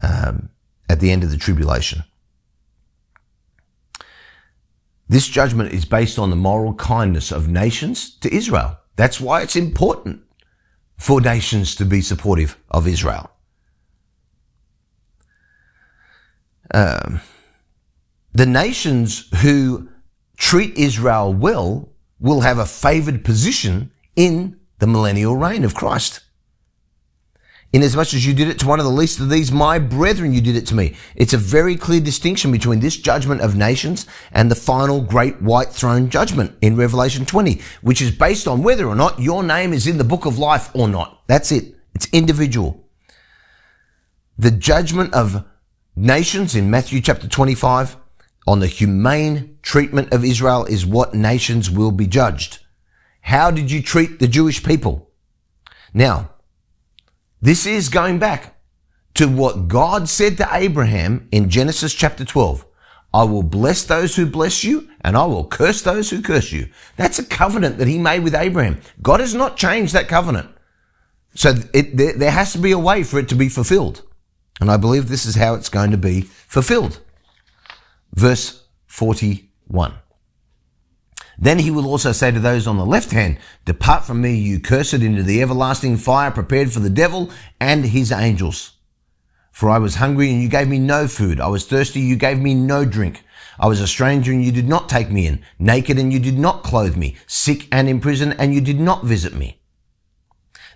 um, 0.01 0.49
at 0.89 0.99
the 0.99 1.11
end 1.11 1.23
of 1.23 1.31
the 1.31 1.37
tribulation. 1.37 2.03
This 5.09 5.27
judgment 5.27 5.73
is 5.73 5.85
based 5.85 6.19
on 6.19 6.29
the 6.29 6.35
moral 6.35 6.73
kindness 6.73 7.31
of 7.31 7.47
nations 7.47 8.17
to 8.19 8.33
Israel. 8.33 8.77
That's 8.97 9.21
why 9.21 9.41
it's 9.41 9.55
important 9.55 10.21
for 10.97 11.21
nations 11.21 11.75
to 11.75 11.85
be 11.85 12.01
supportive 12.01 12.57
of 12.69 12.87
Israel. 12.87 13.31
Um, 16.73 17.21
the 18.33 18.45
nations 18.45 19.29
who 19.41 19.89
treat 20.37 20.77
Israel 20.77 21.33
well 21.33 21.89
will 22.19 22.41
have 22.41 22.57
a 22.57 22.65
favored 22.65 23.23
position 23.23 23.91
in 24.15 24.59
the 24.79 24.87
millennial 24.87 25.35
reign 25.35 25.63
of 25.63 25.73
Christ. 25.75 26.21
Inasmuch 27.73 28.13
as 28.13 28.25
you 28.25 28.33
did 28.33 28.47
it 28.47 28.59
to 28.59 28.67
one 28.67 28.79
of 28.79 28.85
the 28.85 28.91
least 28.91 29.19
of 29.19 29.29
these, 29.29 29.51
my 29.51 29.77
brethren, 29.77 30.33
you 30.33 30.39
did 30.39 30.55
it 30.55 30.65
to 30.67 30.75
me. 30.75 30.95
It's 31.15 31.33
a 31.33 31.37
very 31.37 31.75
clear 31.75 31.99
distinction 31.99 32.51
between 32.51 32.79
this 32.79 32.95
judgment 32.95 33.41
of 33.41 33.57
nations 33.57 34.07
and 34.31 34.49
the 34.49 34.55
final 34.55 35.01
great 35.01 35.41
white 35.41 35.69
throne 35.69 36.09
judgment 36.09 36.55
in 36.61 36.77
Revelation 36.77 37.25
20, 37.25 37.61
which 37.81 38.01
is 38.01 38.11
based 38.11 38.47
on 38.47 38.63
whether 38.63 38.87
or 38.87 38.95
not 38.95 39.19
your 39.19 39.43
name 39.43 39.73
is 39.73 39.85
in 39.85 39.97
the 39.97 40.05
book 40.05 40.25
of 40.25 40.39
life 40.39 40.69
or 40.73 40.87
not. 40.87 41.21
That's 41.27 41.51
it. 41.51 41.75
It's 41.93 42.07
individual. 42.13 42.87
The 44.37 44.51
judgment 44.51 45.13
of 45.13 45.43
nations 45.97 46.55
in 46.55 46.69
Matthew 46.69 47.01
chapter 47.01 47.27
25 47.27 47.97
on 48.45 48.59
the 48.59 48.67
humane 48.67 49.57
treatment 49.63 50.13
of 50.13 50.23
Israel 50.23 50.63
is 50.65 50.85
what 50.85 51.15
nations 51.15 51.71
will 51.71 51.91
be 51.91 52.05
judged. 52.05 52.59
How 53.21 53.49
did 53.49 53.71
you 53.71 53.81
treat 53.81 54.19
the 54.19 54.27
Jewish 54.27 54.63
people? 54.63 55.09
Now, 55.95 56.29
this 57.41 57.65
is 57.65 57.89
going 57.89 58.19
back 58.19 58.55
to 59.15 59.27
what 59.27 59.67
God 59.67 60.07
said 60.07 60.37
to 60.37 60.47
Abraham 60.51 61.27
in 61.31 61.49
Genesis 61.49 61.95
chapter 61.95 62.23
12. 62.23 62.63
I 63.11 63.23
will 63.23 63.43
bless 63.43 63.83
those 63.83 64.15
who 64.15 64.27
bless 64.27 64.63
you 64.63 64.89
and 65.01 65.17
I 65.17 65.25
will 65.25 65.45
curse 65.45 65.81
those 65.81 66.11
who 66.11 66.21
curse 66.21 66.51
you. 66.51 66.69
That's 66.95 67.17
a 67.17 67.25
covenant 67.25 67.79
that 67.79 67.87
he 67.87 67.97
made 67.97 68.23
with 68.23 68.35
Abraham. 68.35 68.81
God 69.01 69.19
has 69.19 69.33
not 69.33 69.57
changed 69.57 69.93
that 69.93 70.07
covenant. 70.07 70.49
So 71.33 71.55
it, 71.73 71.97
there, 71.97 72.13
there 72.13 72.31
has 72.31 72.53
to 72.53 72.59
be 72.59 72.71
a 72.71 72.79
way 72.79 73.01
for 73.01 73.17
it 73.17 73.29
to 73.29 73.35
be 73.35 73.49
fulfilled. 73.49 74.03
And 74.59 74.71
I 74.71 74.77
believe 74.77 75.07
this 75.07 75.25
is 75.25 75.35
how 75.35 75.53
it's 75.53 75.69
going 75.69 75.91
to 75.91 75.97
be 75.97 76.21
fulfilled. 76.21 76.99
Verse 78.13 78.63
41. 78.87 79.93
Then 81.37 81.59
he 81.59 81.69
will 81.69 81.85
also 81.85 82.11
say 82.11 82.31
to 82.31 82.39
those 82.39 82.65
on 82.65 82.77
the 82.77 82.85
left 82.85 83.11
hand, 83.11 83.37
Depart 83.65 84.05
from 84.05 84.21
me, 84.21 84.35
you 84.35 84.59
cursed, 84.59 84.93
into 84.93 85.21
the 85.21 85.41
everlasting 85.41 85.97
fire 85.97 86.31
prepared 86.31 86.71
for 86.71 86.79
the 86.79 86.89
devil 86.89 87.29
and 87.59 87.85
his 87.85 88.11
angels. 88.11 88.73
For 89.51 89.69
I 89.69 89.77
was 89.77 89.95
hungry 89.95 90.31
and 90.31 90.41
you 90.41 90.49
gave 90.49 90.67
me 90.67 90.79
no 90.79 91.07
food. 91.07 91.39
I 91.39 91.47
was 91.47 91.65
thirsty, 91.65 91.99
you 91.99 92.15
gave 92.15 92.39
me 92.39 92.55
no 92.55 92.85
drink. 92.85 93.23
I 93.59 93.67
was 93.67 93.81
a 93.81 93.87
stranger 93.87 94.31
and 94.31 94.43
you 94.43 94.51
did 94.51 94.67
not 94.67 94.89
take 94.89 95.09
me 95.09 95.25
in, 95.25 95.43
naked 95.57 95.97
and 95.97 96.13
you 96.13 96.19
did 96.19 96.37
not 96.37 96.63
clothe 96.63 96.95
me, 96.95 97.15
sick 97.25 97.67
and 97.71 97.89
in 97.89 97.99
prison 97.99 98.33
and 98.33 98.53
you 98.53 98.61
did 98.61 98.79
not 98.79 99.03
visit 99.03 99.33
me. 99.33 99.59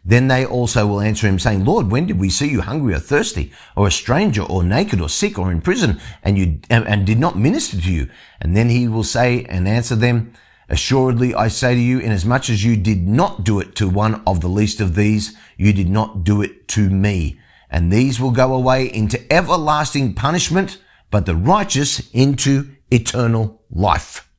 Then 0.03 0.27
they 0.27 0.45
also 0.45 0.87
will 0.87 1.01
answer 1.01 1.27
him 1.27 1.37
saying, 1.37 1.63
Lord, 1.63 1.91
when 1.91 2.07
did 2.07 2.19
we 2.19 2.29
see 2.29 2.49
you 2.49 2.61
hungry 2.61 2.93
or 2.93 2.99
thirsty 2.99 3.51
or 3.75 3.87
a 3.87 3.91
stranger 3.91 4.41
or 4.41 4.63
naked 4.63 4.99
or 4.99 5.09
sick 5.09 5.37
or 5.37 5.51
in 5.51 5.61
prison 5.61 5.99
and 6.23 6.37
you, 6.37 6.59
and, 6.69 6.87
and 6.87 7.05
did 7.05 7.19
not 7.19 7.37
minister 7.37 7.79
to 7.79 7.91
you? 7.91 8.09
And 8.39 8.57
then 8.57 8.69
he 8.69 8.87
will 8.87 9.03
say 9.03 9.43
and 9.45 9.67
answer 9.67 9.95
them, 9.95 10.33
Assuredly, 10.69 11.35
I 11.35 11.49
say 11.49 11.75
to 11.75 11.81
you, 11.81 11.99
inasmuch 11.99 12.49
as 12.49 12.63
you 12.63 12.77
did 12.77 13.05
not 13.05 13.43
do 13.43 13.59
it 13.59 13.75
to 13.75 13.89
one 13.89 14.23
of 14.25 14.39
the 14.39 14.47
least 14.47 14.79
of 14.79 14.95
these, 14.95 15.35
you 15.57 15.73
did 15.73 15.89
not 15.89 16.23
do 16.23 16.41
it 16.41 16.69
to 16.69 16.89
me. 16.89 17.39
And 17.69 17.91
these 17.91 18.21
will 18.21 18.31
go 18.31 18.53
away 18.53 18.85
into 18.85 19.21
everlasting 19.31 20.13
punishment, 20.13 20.81
but 21.09 21.25
the 21.25 21.35
righteous 21.35 22.09
into 22.11 22.73
eternal 22.89 23.61
life. 23.69 24.29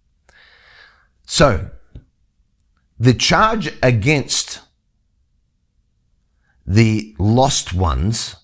So, 1.27 1.71
the 2.99 3.15
charge 3.15 3.71
against 3.83 4.61
the 6.67 7.15
lost 7.19 7.73
ones 7.73 8.37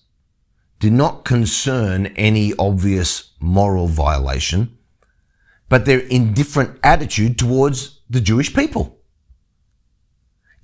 did 0.79 0.93
not 0.93 1.25
concern 1.25 2.07
any 2.15 2.53
obvious 2.57 3.31
moral 3.39 3.87
violation 3.87 4.77
but 5.69 5.85
their 5.85 5.99
indifferent 5.99 6.77
attitude 6.83 7.37
towards 7.37 8.01
the 8.09 8.19
Jewish 8.19 8.53
people. 8.53 8.97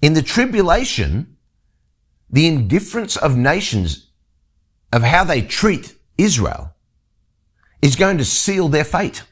In 0.01 0.13
the 0.13 0.23
tribulation, 0.23 1.37
the 2.29 2.47
indifference 2.47 3.15
of 3.15 3.37
nations 3.37 4.09
of 4.91 5.03
how 5.03 5.23
they 5.23 5.41
treat 5.41 5.95
Israel 6.17 6.73
is 7.81 7.95
going 7.95 8.17
to 8.17 8.25
seal 8.25 8.67
their 8.67 8.83
fate. 8.83 9.23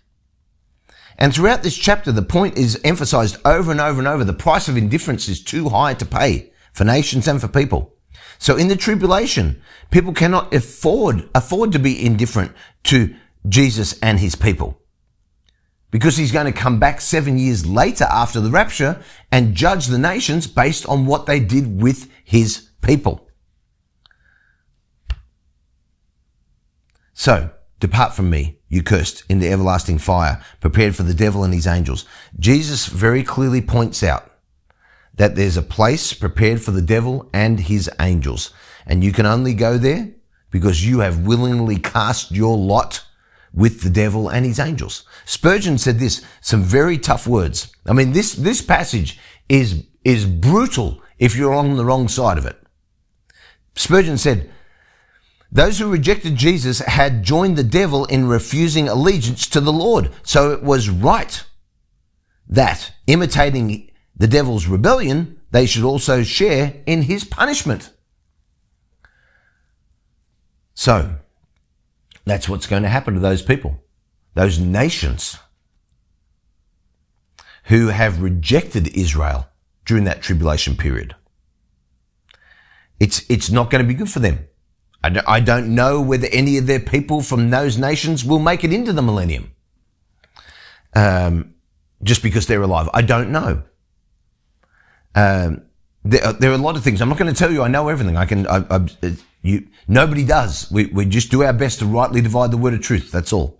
And 1.17 1.33
throughout 1.33 1.63
this 1.63 1.77
chapter, 1.77 2.11
the 2.11 2.21
point 2.21 2.57
is 2.57 2.79
emphasized 2.83 3.37
over 3.45 3.71
and 3.71 3.81
over 3.81 3.99
and 3.99 4.07
over. 4.07 4.23
The 4.23 4.33
price 4.33 4.67
of 4.67 4.77
indifference 4.77 5.27
is 5.27 5.43
too 5.43 5.69
high 5.69 5.93
to 5.95 6.05
pay 6.05 6.51
for 6.71 6.83
nations 6.83 7.27
and 7.27 7.41
for 7.41 7.47
people. 7.47 7.92
So 8.43 8.57
in 8.57 8.67
the 8.67 8.75
tribulation, 8.75 9.61
people 9.89 10.11
cannot 10.11 10.53
afford, 10.53 11.29
afford 11.33 11.71
to 11.71 11.79
be 11.79 12.05
indifferent 12.05 12.51
to 12.83 13.15
Jesus 13.47 13.97
and 14.01 14.19
his 14.19 14.35
people 14.35 14.81
because 15.91 16.17
he's 16.17 16.33
going 16.33 16.51
to 16.51 16.59
come 16.59 16.77
back 16.77 16.99
seven 16.99 17.37
years 17.39 17.65
later 17.65 18.03
after 18.03 18.41
the 18.41 18.49
rapture 18.51 19.01
and 19.31 19.55
judge 19.55 19.85
the 19.87 19.97
nations 19.97 20.45
based 20.45 20.85
on 20.87 21.05
what 21.05 21.25
they 21.25 21.39
did 21.39 21.81
with 21.81 22.11
his 22.25 22.67
people. 22.81 23.29
So, 27.13 27.51
depart 27.79 28.13
from 28.13 28.29
me, 28.29 28.59
you 28.67 28.83
cursed, 28.83 29.23
into 29.29 29.49
everlasting 29.49 29.99
fire, 29.99 30.43
prepared 30.59 30.97
for 30.97 31.03
the 31.03 31.13
devil 31.13 31.45
and 31.45 31.53
his 31.53 31.65
angels. 31.65 32.03
Jesus 32.37 32.87
very 32.87 33.23
clearly 33.23 33.61
points 33.61 34.03
out 34.03 34.32
that 35.15 35.35
there's 35.35 35.57
a 35.57 35.61
place 35.61 36.13
prepared 36.13 36.61
for 36.61 36.71
the 36.71 36.81
devil 36.81 37.29
and 37.33 37.59
his 37.59 37.89
angels. 37.99 38.51
And 38.85 39.03
you 39.03 39.11
can 39.11 39.25
only 39.25 39.53
go 39.53 39.77
there 39.77 40.11
because 40.49 40.85
you 40.85 40.99
have 40.99 41.25
willingly 41.25 41.77
cast 41.77 42.31
your 42.31 42.57
lot 42.57 43.05
with 43.53 43.81
the 43.81 43.89
devil 43.89 44.29
and 44.29 44.45
his 44.45 44.59
angels. 44.59 45.03
Spurgeon 45.25 45.77
said 45.77 45.99
this, 45.99 46.23
some 46.41 46.63
very 46.63 46.97
tough 46.97 47.27
words. 47.27 47.71
I 47.85 47.93
mean, 47.93 48.11
this, 48.11 48.33
this 48.33 48.61
passage 48.61 49.19
is, 49.47 49.85
is 50.03 50.25
brutal 50.25 51.01
if 51.19 51.35
you're 51.35 51.53
on 51.53 51.75
the 51.77 51.85
wrong 51.85 52.07
side 52.07 52.37
of 52.37 52.45
it. 52.45 52.59
Spurgeon 53.75 54.17
said, 54.17 54.49
those 55.51 55.77
who 55.77 55.91
rejected 55.91 56.35
Jesus 56.35 56.79
had 56.79 57.21
joined 57.21 57.57
the 57.57 57.63
devil 57.63 58.05
in 58.05 58.27
refusing 58.27 58.89
allegiance 58.89 59.47
to 59.49 59.61
the 59.61 59.71
Lord. 59.71 60.09
So 60.23 60.51
it 60.51 60.63
was 60.63 60.89
right 60.89 61.43
that 62.49 62.91
imitating 63.05 63.91
the 64.15 64.27
devil's 64.27 64.67
rebellion, 64.67 65.39
they 65.51 65.65
should 65.65 65.83
also 65.83 66.23
share 66.23 66.81
in 66.85 67.03
his 67.03 67.23
punishment. 67.23 67.91
So, 70.73 71.15
that's 72.25 72.49
what's 72.49 72.67
going 72.67 72.83
to 72.83 72.89
happen 72.89 73.13
to 73.13 73.19
those 73.19 73.41
people, 73.41 73.83
those 74.33 74.59
nations 74.59 75.37
who 77.65 77.87
have 77.87 78.21
rejected 78.21 78.87
Israel 78.89 79.47
during 79.85 80.03
that 80.05 80.21
tribulation 80.21 80.75
period. 80.75 81.15
It's, 82.99 83.25
it's 83.29 83.49
not 83.49 83.69
going 83.69 83.83
to 83.83 83.87
be 83.87 83.93
good 83.93 84.11
for 84.11 84.19
them. 84.19 84.47
I 85.05 85.41
don't 85.41 85.75
know 85.75 85.99
whether 86.01 86.27
any 86.31 86.57
of 86.57 86.65
their 86.65 86.79
people 86.79 87.21
from 87.21 87.49
those 87.49 87.77
nations 87.77 88.23
will 88.23 88.39
make 88.39 88.63
it 88.63 88.71
into 88.71 88.93
the 88.93 89.01
millennium. 89.01 89.51
Um, 90.95 91.55
just 92.01 92.23
because 92.23 92.47
they're 92.47 92.61
alive. 92.61 92.89
I 92.93 93.01
don't 93.01 93.29
know. 93.29 93.63
Um, 95.15 95.63
there, 96.03 96.33
there, 96.33 96.51
are 96.51 96.55
a 96.55 96.57
lot 96.57 96.75
of 96.75 96.83
things. 96.83 97.01
I'm 97.01 97.09
not 97.09 97.17
going 97.17 97.33
to 97.33 97.37
tell 97.37 97.51
you 97.51 97.63
I 97.63 97.67
know 97.67 97.87
everything. 97.89 98.17
I 98.17 98.25
can, 98.25 98.47
I, 98.47 98.65
I, 98.69 98.87
you, 99.41 99.67
nobody 99.87 100.25
does. 100.25 100.69
We, 100.71 100.85
we 100.87 101.05
just 101.05 101.31
do 101.31 101.43
our 101.43 101.53
best 101.53 101.79
to 101.79 101.85
rightly 101.85 102.21
divide 102.21 102.51
the 102.51 102.57
word 102.57 102.73
of 102.73 102.81
truth. 102.81 103.11
That's 103.11 103.31
all. 103.31 103.59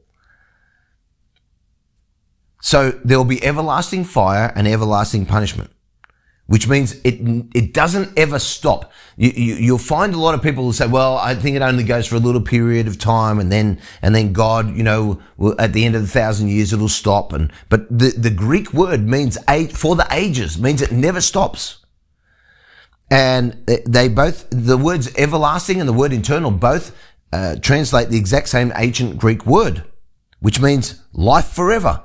So 2.62 2.92
there 3.04 3.18
will 3.18 3.26
be 3.26 3.44
everlasting 3.44 4.06
fire 4.06 4.54
and 4.56 4.68
everlasting 4.68 5.26
punishment, 5.26 5.72
which 6.48 6.68
means 6.68 6.94
it, 7.04 7.20
it 7.56 7.74
doesn't 7.74 8.18
ever 8.18 8.38
stop. 8.38 8.92
You, 9.16 9.30
you, 9.30 9.56
you'll 9.56 9.78
find 9.78 10.14
a 10.14 10.20
lot 10.20 10.36
of 10.36 10.42
people 10.42 10.66
who 10.66 10.74
say, 10.74 10.88
well, 10.88 11.18
I 11.18 11.36
think 11.36 11.56
it 11.56 11.62
only 11.62 11.84
goes 11.84 12.06
for 12.06 12.16
a 12.16 12.20
little 12.20 12.42
period 12.42 12.88
of 12.88 13.00
time 13.00 13.40
and 13.40 13.52
then, 13.52 13.80
and 14.02 14.14
then 14.14 14.34
God, 14.34 14.76
you 14.76 14.84
know, 14.84 15.22
will, 15.38 15.60
at 15.60 15.72
the 15.74 15.86
end 15.86 15.96
of 15.96 16.02
the 16.02 16.08
thousand 16.08 16.50
years, 16.50 16.74
it'll 16.74 16.90
stop. 16.90 17.32
And, 17.32 17.52
but 17.70 17.88
the, 17.90 18.10
the 18.10 18.30
Greek 18.30 18.74
word 18.74 19.08
means 19.08 19.38
eight, 19.48 19.72
for 19.72 19.96
the 19.96 20.08
ages, 20.12 20.60
means 20.60 20.82
it 20.82 20.92
never 20.92 21.22
stops. 21.22 21.80
And 23.10 23.54
they 23.86 24.10
both, 24.10 24.48
the 24.50 24.78
words 24.78 25.14
everlasting 25.16 25.80
and 25.80 25.88
the 25.88 25.94
word 25.94 26.12
eternal 26.12 26.52
both 26.52 26.96
uh, 27.32 27.56
translate 27.62 28.10
the 28.10 28.18
exact 28.18 28.50
same 28.50 28.74
ancient 28.76 29.18
Greek 29.18 29.46
word, 29.46 29.84
which 30.40 30.60
means 30.60 31.02
life 31.14 31.48
forever. 31.48 32.04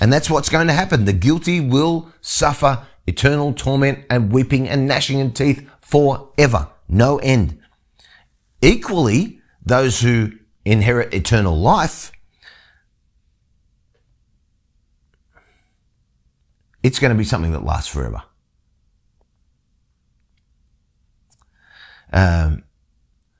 And 0.00 0.12
that's 0.12 0.30
what's 0.30 0.48
going 0.48 0.68
to 0.68 0.72
happen. 0.72 1.04
The 1.04 1.12
guilty 1.12 1.60
will 1.60 2.12
suffer 2.20 2.86
eternal 3.08 3.54
torment 3.54 4.04
and 4.10 4.30
weeping 4.30 4.68
and 4.68 4.86
gnashing 4.86 5.20
of 5.20 5.32
teeth 5.32 5.68
forever. 5.80 6.68
No 6.88 7.18
end. 7.18 7.58
Equally, 8.60 9.40
those 9.64 10.00
who 10.00 10.32
inherit 10.64 11.14
eternal 11.14 11.58
life, 11.58 12.12
it's 16.82 16.98
going 16.98 17.12
to 17.12 17.18
be 17.18 17.24
something 17.24 17.52
that 17.52 17.64
lasts 17.64 17.90
forever. 17.90 18.22
Um, 22.12 22.64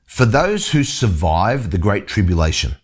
for 0.05 0.25
those 0.25 0.71
who 0.71 0.83
survive 0.83 1.69
the 1.69 1.77
Great 1.77 2.07
Tribulation, 2.07 2.75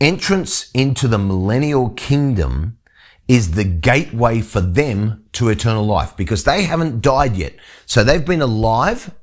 entrance 0.00 0.70
into 0.72 1.06
the 1.06 1.18
millennial 1.18 1.90
kingdom 1.90 2.78
is 3.26 3.52
the 3.52 3.64
gateway 3.64 4.40
for 4.40 4.60
them 4.60 5.24
to 5.32 5.48
eternal 5.48 5.84
life 5.84 6.16
because 6.16 6.44
they 6.44 6.64
haven't 6.64 7.00
died 7.00 7.36
yet. 7.36 7.54
So 7.86 8.04
they've 8.04 8.24
been 8.24 8.42
alive 8.42 9.14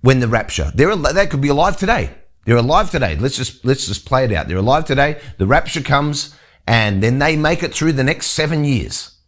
when 0.00 0.20
the 0.20 0.28
rapture. 0.28 0.72
They're 0.74 0.96
they 0.96 1.26
could 1.26 1.40
be 1.40 1.48
alive 1.48 1.76
today. 1.76 2.10
They're 2.44 2.56
alive 2.56 2.90
today. 2.90 3.16
Let's 3.16 3.36
just 3.36 3.64
let's 3.64 3.86
just 3.86 4.06
play 4.06 4.24
it 4.24 4.32
out. 4.32 4.48
They're 4.48 4.56
alive 4.56 4.84
today. 4.84 5.20
The 5.38 5.46
rapture 5.46 5.82
comes 5.82 6.34
and 6.66 7.02
then 7.02 7.18
they 7.18 7.36
make 7.36 7.62
it 7.62 7.74
through 7.74 7.92
the 7.92 8.04
next 8.04 8.28
7 8.28 8.64
years. 8.64 9.18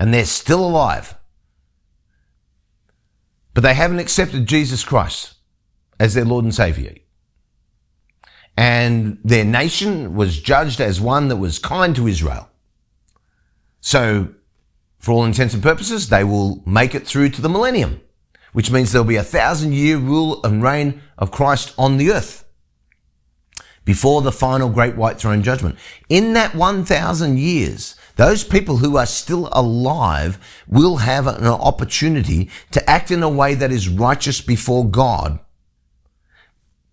And 0.00 0.12
they're 0.12 0.24
still 0.24 0.64
alive. 0.64 1.16
But 3.52 3.62
they 3.62 3.74
haven't 3.74 4.00
accepted 4.00 4.46
Jesus 4.46 4.82
Christ 4.82 5.34
as 6.00 6.14
their 6.14 6.24
Lord 6.24 6.44
and 6.44 6.54
Savior. 6.54 6.94
And 8.56 9.18
their 9.24 9.44
nation 9.44 10.14
was 10.14 10.40
judged 10.40 10.80
as 10.80 11.00
one 11.00 11.28
that 11.28 11.36
was 11.36 11.60
kind 11.60 11.94
to 11.94 12.08
Israel. 12.08 12.50
So, 13.84 14.28
for 14.98 15.12
all 15.12 15.26
intents 15.26 15.52
and 15.52 15.62
purposes, 15.62 16.08
they 16.08 16.24
will 16.24 16.62
make 16.64 16.94
it 16.94 17.06
through 17.06 17.28
to 17.28 17.42
the 17.42 17.50
millennium, 17.50 18.00
which 18.54 18.70
means 18.70 18.90
there'll 18.90 19.06
be 19.06 19.16
a 19.16 19.22
thousand 19.22 19.74
year 19.74 19.98
rule 19.98 20.40
and 20.42 20.62
reign 20.62 21.02
of 21.18 21.30
Christ 21.30 21.74
on 21.76 21.98
the 21.98 22.10
earth 22.10 22.46
before 23.84 24.22
the 24.22 24.32
final 24.32 24.70
great 24.70 24.96
white 24.96 25.18
throne 25.18 25.42
judgment. 25.42 25.76
In 26.08 26.32
that 26.32 26.54
1000 26.54 27.38
years, 27.38 27.94
those 28.16 28.42
people 28.42 28.78
who 28.78 28.96
are 28.96 29.04
still 29.04 29.50
alive 29.52 30.38
will 30.66 30.96
have 30.96 31.26
an 31.26 31.44
opportunity 31.44 32.48
to 32.70 32.88
act 32.88 33.10
in 33.10 33.22
a 33.22 33.28
way 33.28 33.52
that 33.54 33.70
is 33.70 33.86
righteous 33.86 34.40
before 34.40 34.88
God 34.88 35.40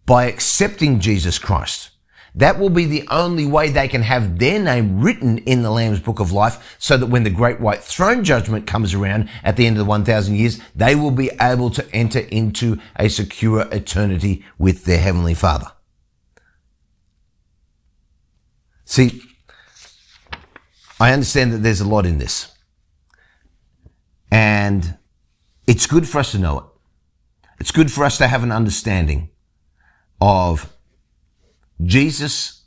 by 0.06 0.26
accepting 0.26 1.00
Jesus 1.00 1.40
Christ. 1.40 1.91
That 2.34 2.60
will 2.60 2.70
be 2.70 2.86
the 2.86 3.06
only 3.10 3.46
way 3.46 3.70
they 3.70 3.88
can 3.88 4.04
have 4.04 4.40
their 4.40 4.58
name 4.58 5.02
written 5.02 5.40
in 5.40 5.64
the 5.64 5.72
Lamb's 5.72 6.00
Book 6.00 6.20
of 6.20 6.32
Life 6.32 6.78
so 6.80 6.96
that 6.96 7.08
when 7.08 7.24
the 7.24 7.30
great 7.30 7.60
white 7.60 7.84
throne 7.84 8.24
judgment 8.24 8.68
comes 8.68 8.94
around 8.94 9.30
at 9.44 9.58
the 9.58 9.68
end 9.68 9.76
of 9.76 9.80
the 9.80 9.90
1000 9.90 10.36
years, 10.36 10.60
they 10.74 10.96
will 10.96 11.12
be 11.12 11.30
able 11.42 11.70
to 11.72 11.86
enter 11.94 12.20
into 12.20 12.80
a 12.96 13.10
secure 13.10 13.68
eternity 13.72 14.46
with 14.58 14.86
their 14.86 15.00
Heavenly 15.00 15.34
Father. 15.34 15.72
See, 18.86 19.22
I 21.00 21.12
understand 21.14 21.52
that 21.52 21.58
there's 21.58 21.82
a 21.82 21.88
lot 21.88 22.06
in 22.06 22.18
this. 22.18 22.52
And 24.32 24.98
it's 25.68 25.86
good 25.86 26.08
for 26.08 26.20
us 26.20 26.32
to 26.32 26.40
know 26.40 26.60
it. 26.60 26.66
It's 27.60 27.72
good 27.72 27.92
for 27.92 28.06
us 28.06 28.18
to 28.20 28.28
have 28.28 28.44
an 28.44 28.52
understanding 28.52 29.30
of 30.22 30.72
Jesus' 31.84 32.64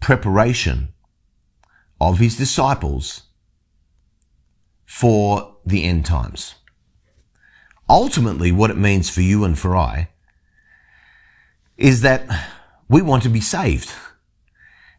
preparation 0.00 0.92
of 2.00 2.18
his 2.18 2.36
disciples 2.36 3.22
for 4.84 5.56
the 5.64 5.84
end 5.84 6.04
times. 6.04 6.54
Ultimately, 7.88 8.52
what 8.52 8.70
it 8.70 8.76
means 8.76 9.10
for 9.10 9.20
you 9.20 9.44
and 9.44 9.58
for 9.58 9.76
I 9.76 10.08
is 11.76 12.02
that 12.02 12.26
we 12.88 13.02
want 13.02 13.22
to 13.24 13.28
be 13.28 13.40
saved. 13.40 13.92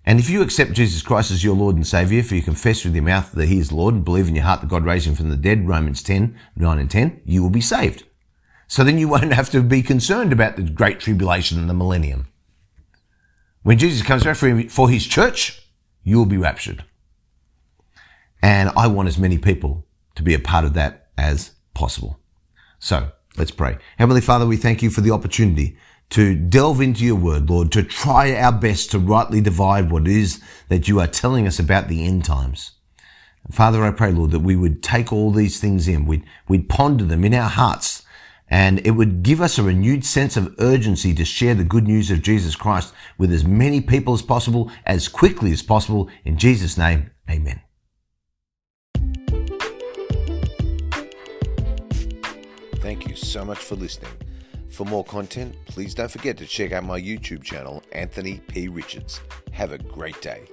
And 0.06 0.20
if 0.20 0.30
you 0.30 0.42
accept 0.42 0.74
Jesus 0.74 1.02
Christ 1.02 1.32
as 1.32 1.44
your 1.44 1.56
Lord 1.56 1.76
and 1.76 1.88
Savior, 1.88 2.20
if 2.20 2.32
you 2.32 2.42
confess 2.42 2.84
with 2.84 2.94
your 2.94 3.04
mouth 3.04 3.32
that 3.32 3.48
He 3.48 3.60
is 3.60 3.72
Lord 3.72 3.96
and 3.96 4.04
believe 4.04 4.28
in 4.28 4.36
your 4.36 4.44
heart 4.44 4.62
that 4.62 4.70
God 4.70 4.84
raised 4.84 5.08
Him 5.08 5.16
from 5.16 5.30
the 5.30 5.38
dead, 5.38 5.68
Romans 5.68 6.04
10, 6.04 6.38
9 6.56 6.80
and 6.80 6.92
10, 6.92 7.22
you 7.26 7.42
will 7.42 7.50
be 7.50 7.62
saved. 7.62 8.04
So 8.68 8.84
then 8.84 8.98
you 8.98 9.08
won't 9.08 9.34
have 9.34 9.50
to 9.52 9.62
be 9.62 9.82
concerned 9.82 10.34
about 10.34 10.56
the 10.56 10.64
great 10.64 11.00
tribulation 11.00 11.58
and 11.58 11.70
the 11.70 11.74
millennium. 11.74 12.28
When 13.64 13.78
Jesus 13.78 14.06
comes 14.06 14.24
back 14.24 14.36
for 14.70 14.90
his 14.90 15.08
church, 15.08 15.68
you 16.04 16.18
will 16.18 16.26
be 16.26 16.38
raptured. 16.38 16.84
And 18.42 18.70
I 18.76 18.88
want 18.88 19.08
as 19.08 19.18
many 19.18 19.38
people 19.38 19.88
to 20.16 20.24
be 20.24 20.34
a 20.34 20.40
part 20.40 20.66
of 20.66 20.74
that 20.74 21.08
as 21.18 21.52
possible. 21.74 22.20
So 22.78 23.12
let's 23.38 23.52
pray. 23.52 23.78
Heavenly 23.98 24.20
Father, 24.20 24.46
we 24.46 24.58
thank 24.58 24.84
you 24.84 24.90
for 24.90 25.00
the 25.00 25.12
opportunity 25.12 25.78
to 26.10 26.36
delve 26.36 26.82
into 26.82 27.06
your 27.06 27.16
word, 27.16 27.50
Lord, 27.50 27.72
to 27.72 27.84
try 27.84 28.36
our 28.36 28.52
best 28.52 28.92
to 28.92 29.00
rightly 29.00 29.40
divide 29.40 29.90
what 29.90 30.04
it 30.04 30.10
is 30.10 30.42
that 30.68 30.90
you 30.90 31.00
are 31.00 31.08
telling 31.08 31.48
us 31.48 31.58
about 31.58 31.88
the 31.88 32.06
end 32.06 32.26
times. 32.26 32.72
Father, 33.50 33.84
I 33.84 33.92
pray, 33.92 34.12
Lord, 34.12 34.32
that 34.32 34.40
we 34.40 34.58
would 34.58 34.84
take 34.84 35.12
all 35.14 35.32
these 35.32 35.60
things 35.60 35.88
in. 35.88 36.06
We'd, 36.06 36.26
we'd 36.50 36.70
ponder 36.70 37.06
them 37.06 37.24
in 37.24 37.34
our 37.34 37.50
hearts 37.50 38.03
and 38.54 38.86
it 38.86 38.92
would 38.92 39.24
give 39.24 39.42
us 39.42 39.58
a 39.58 39.64
renewed 39.64 40.06
sense 40.06 40.38
of 40.38 40.54
urgency 40.60 41.12
to 41.16 41.26
share 41.26 41.56
the 41.56 41.64
good 41.64 41.86
news 41.86 42.12
of 42.12 42.22
Jesus 42.22 42.56
Christ 42.56 42.94
with 43.18 43.34
as 43.34 43.44
many 43.44 43.82
people 43.82 44.14
as 44.14 44.22
possible, 44.22 44.70
as 44.86 45.08
quickly 45.08 45.52
as 45.52 45.64
possible. 45.64 46.08
In 46.24 46.38
Jesus' 46.38 46.78
name, 46.78 47.10
amen. 47.28 47.62
Thank 52.76 53.08
you 53.08 53.16
so 53.16 53.44
much 53.44 53.58
for 53.58 53.76
listening. 53.76 54.12
For 54.70 54.86
more 54.86 55.04
content, 55.04 55.56
please 55.66 55.96
don't 55.96 56.12
forget 56.12 56.38
to 56.38 56.46
check 56.46 56.74
out 56.74 56.84
my 56.84 57.02
YouTube 57.02 57.42
channel, 57.42 57.82
Anthony 57.92 58.40
P. 58.50 58.68
Richards. 58.68 59.20
Have 59.52 59.72
a 59.72 59.80
great 59.80 60.22
day. 60.22 60.44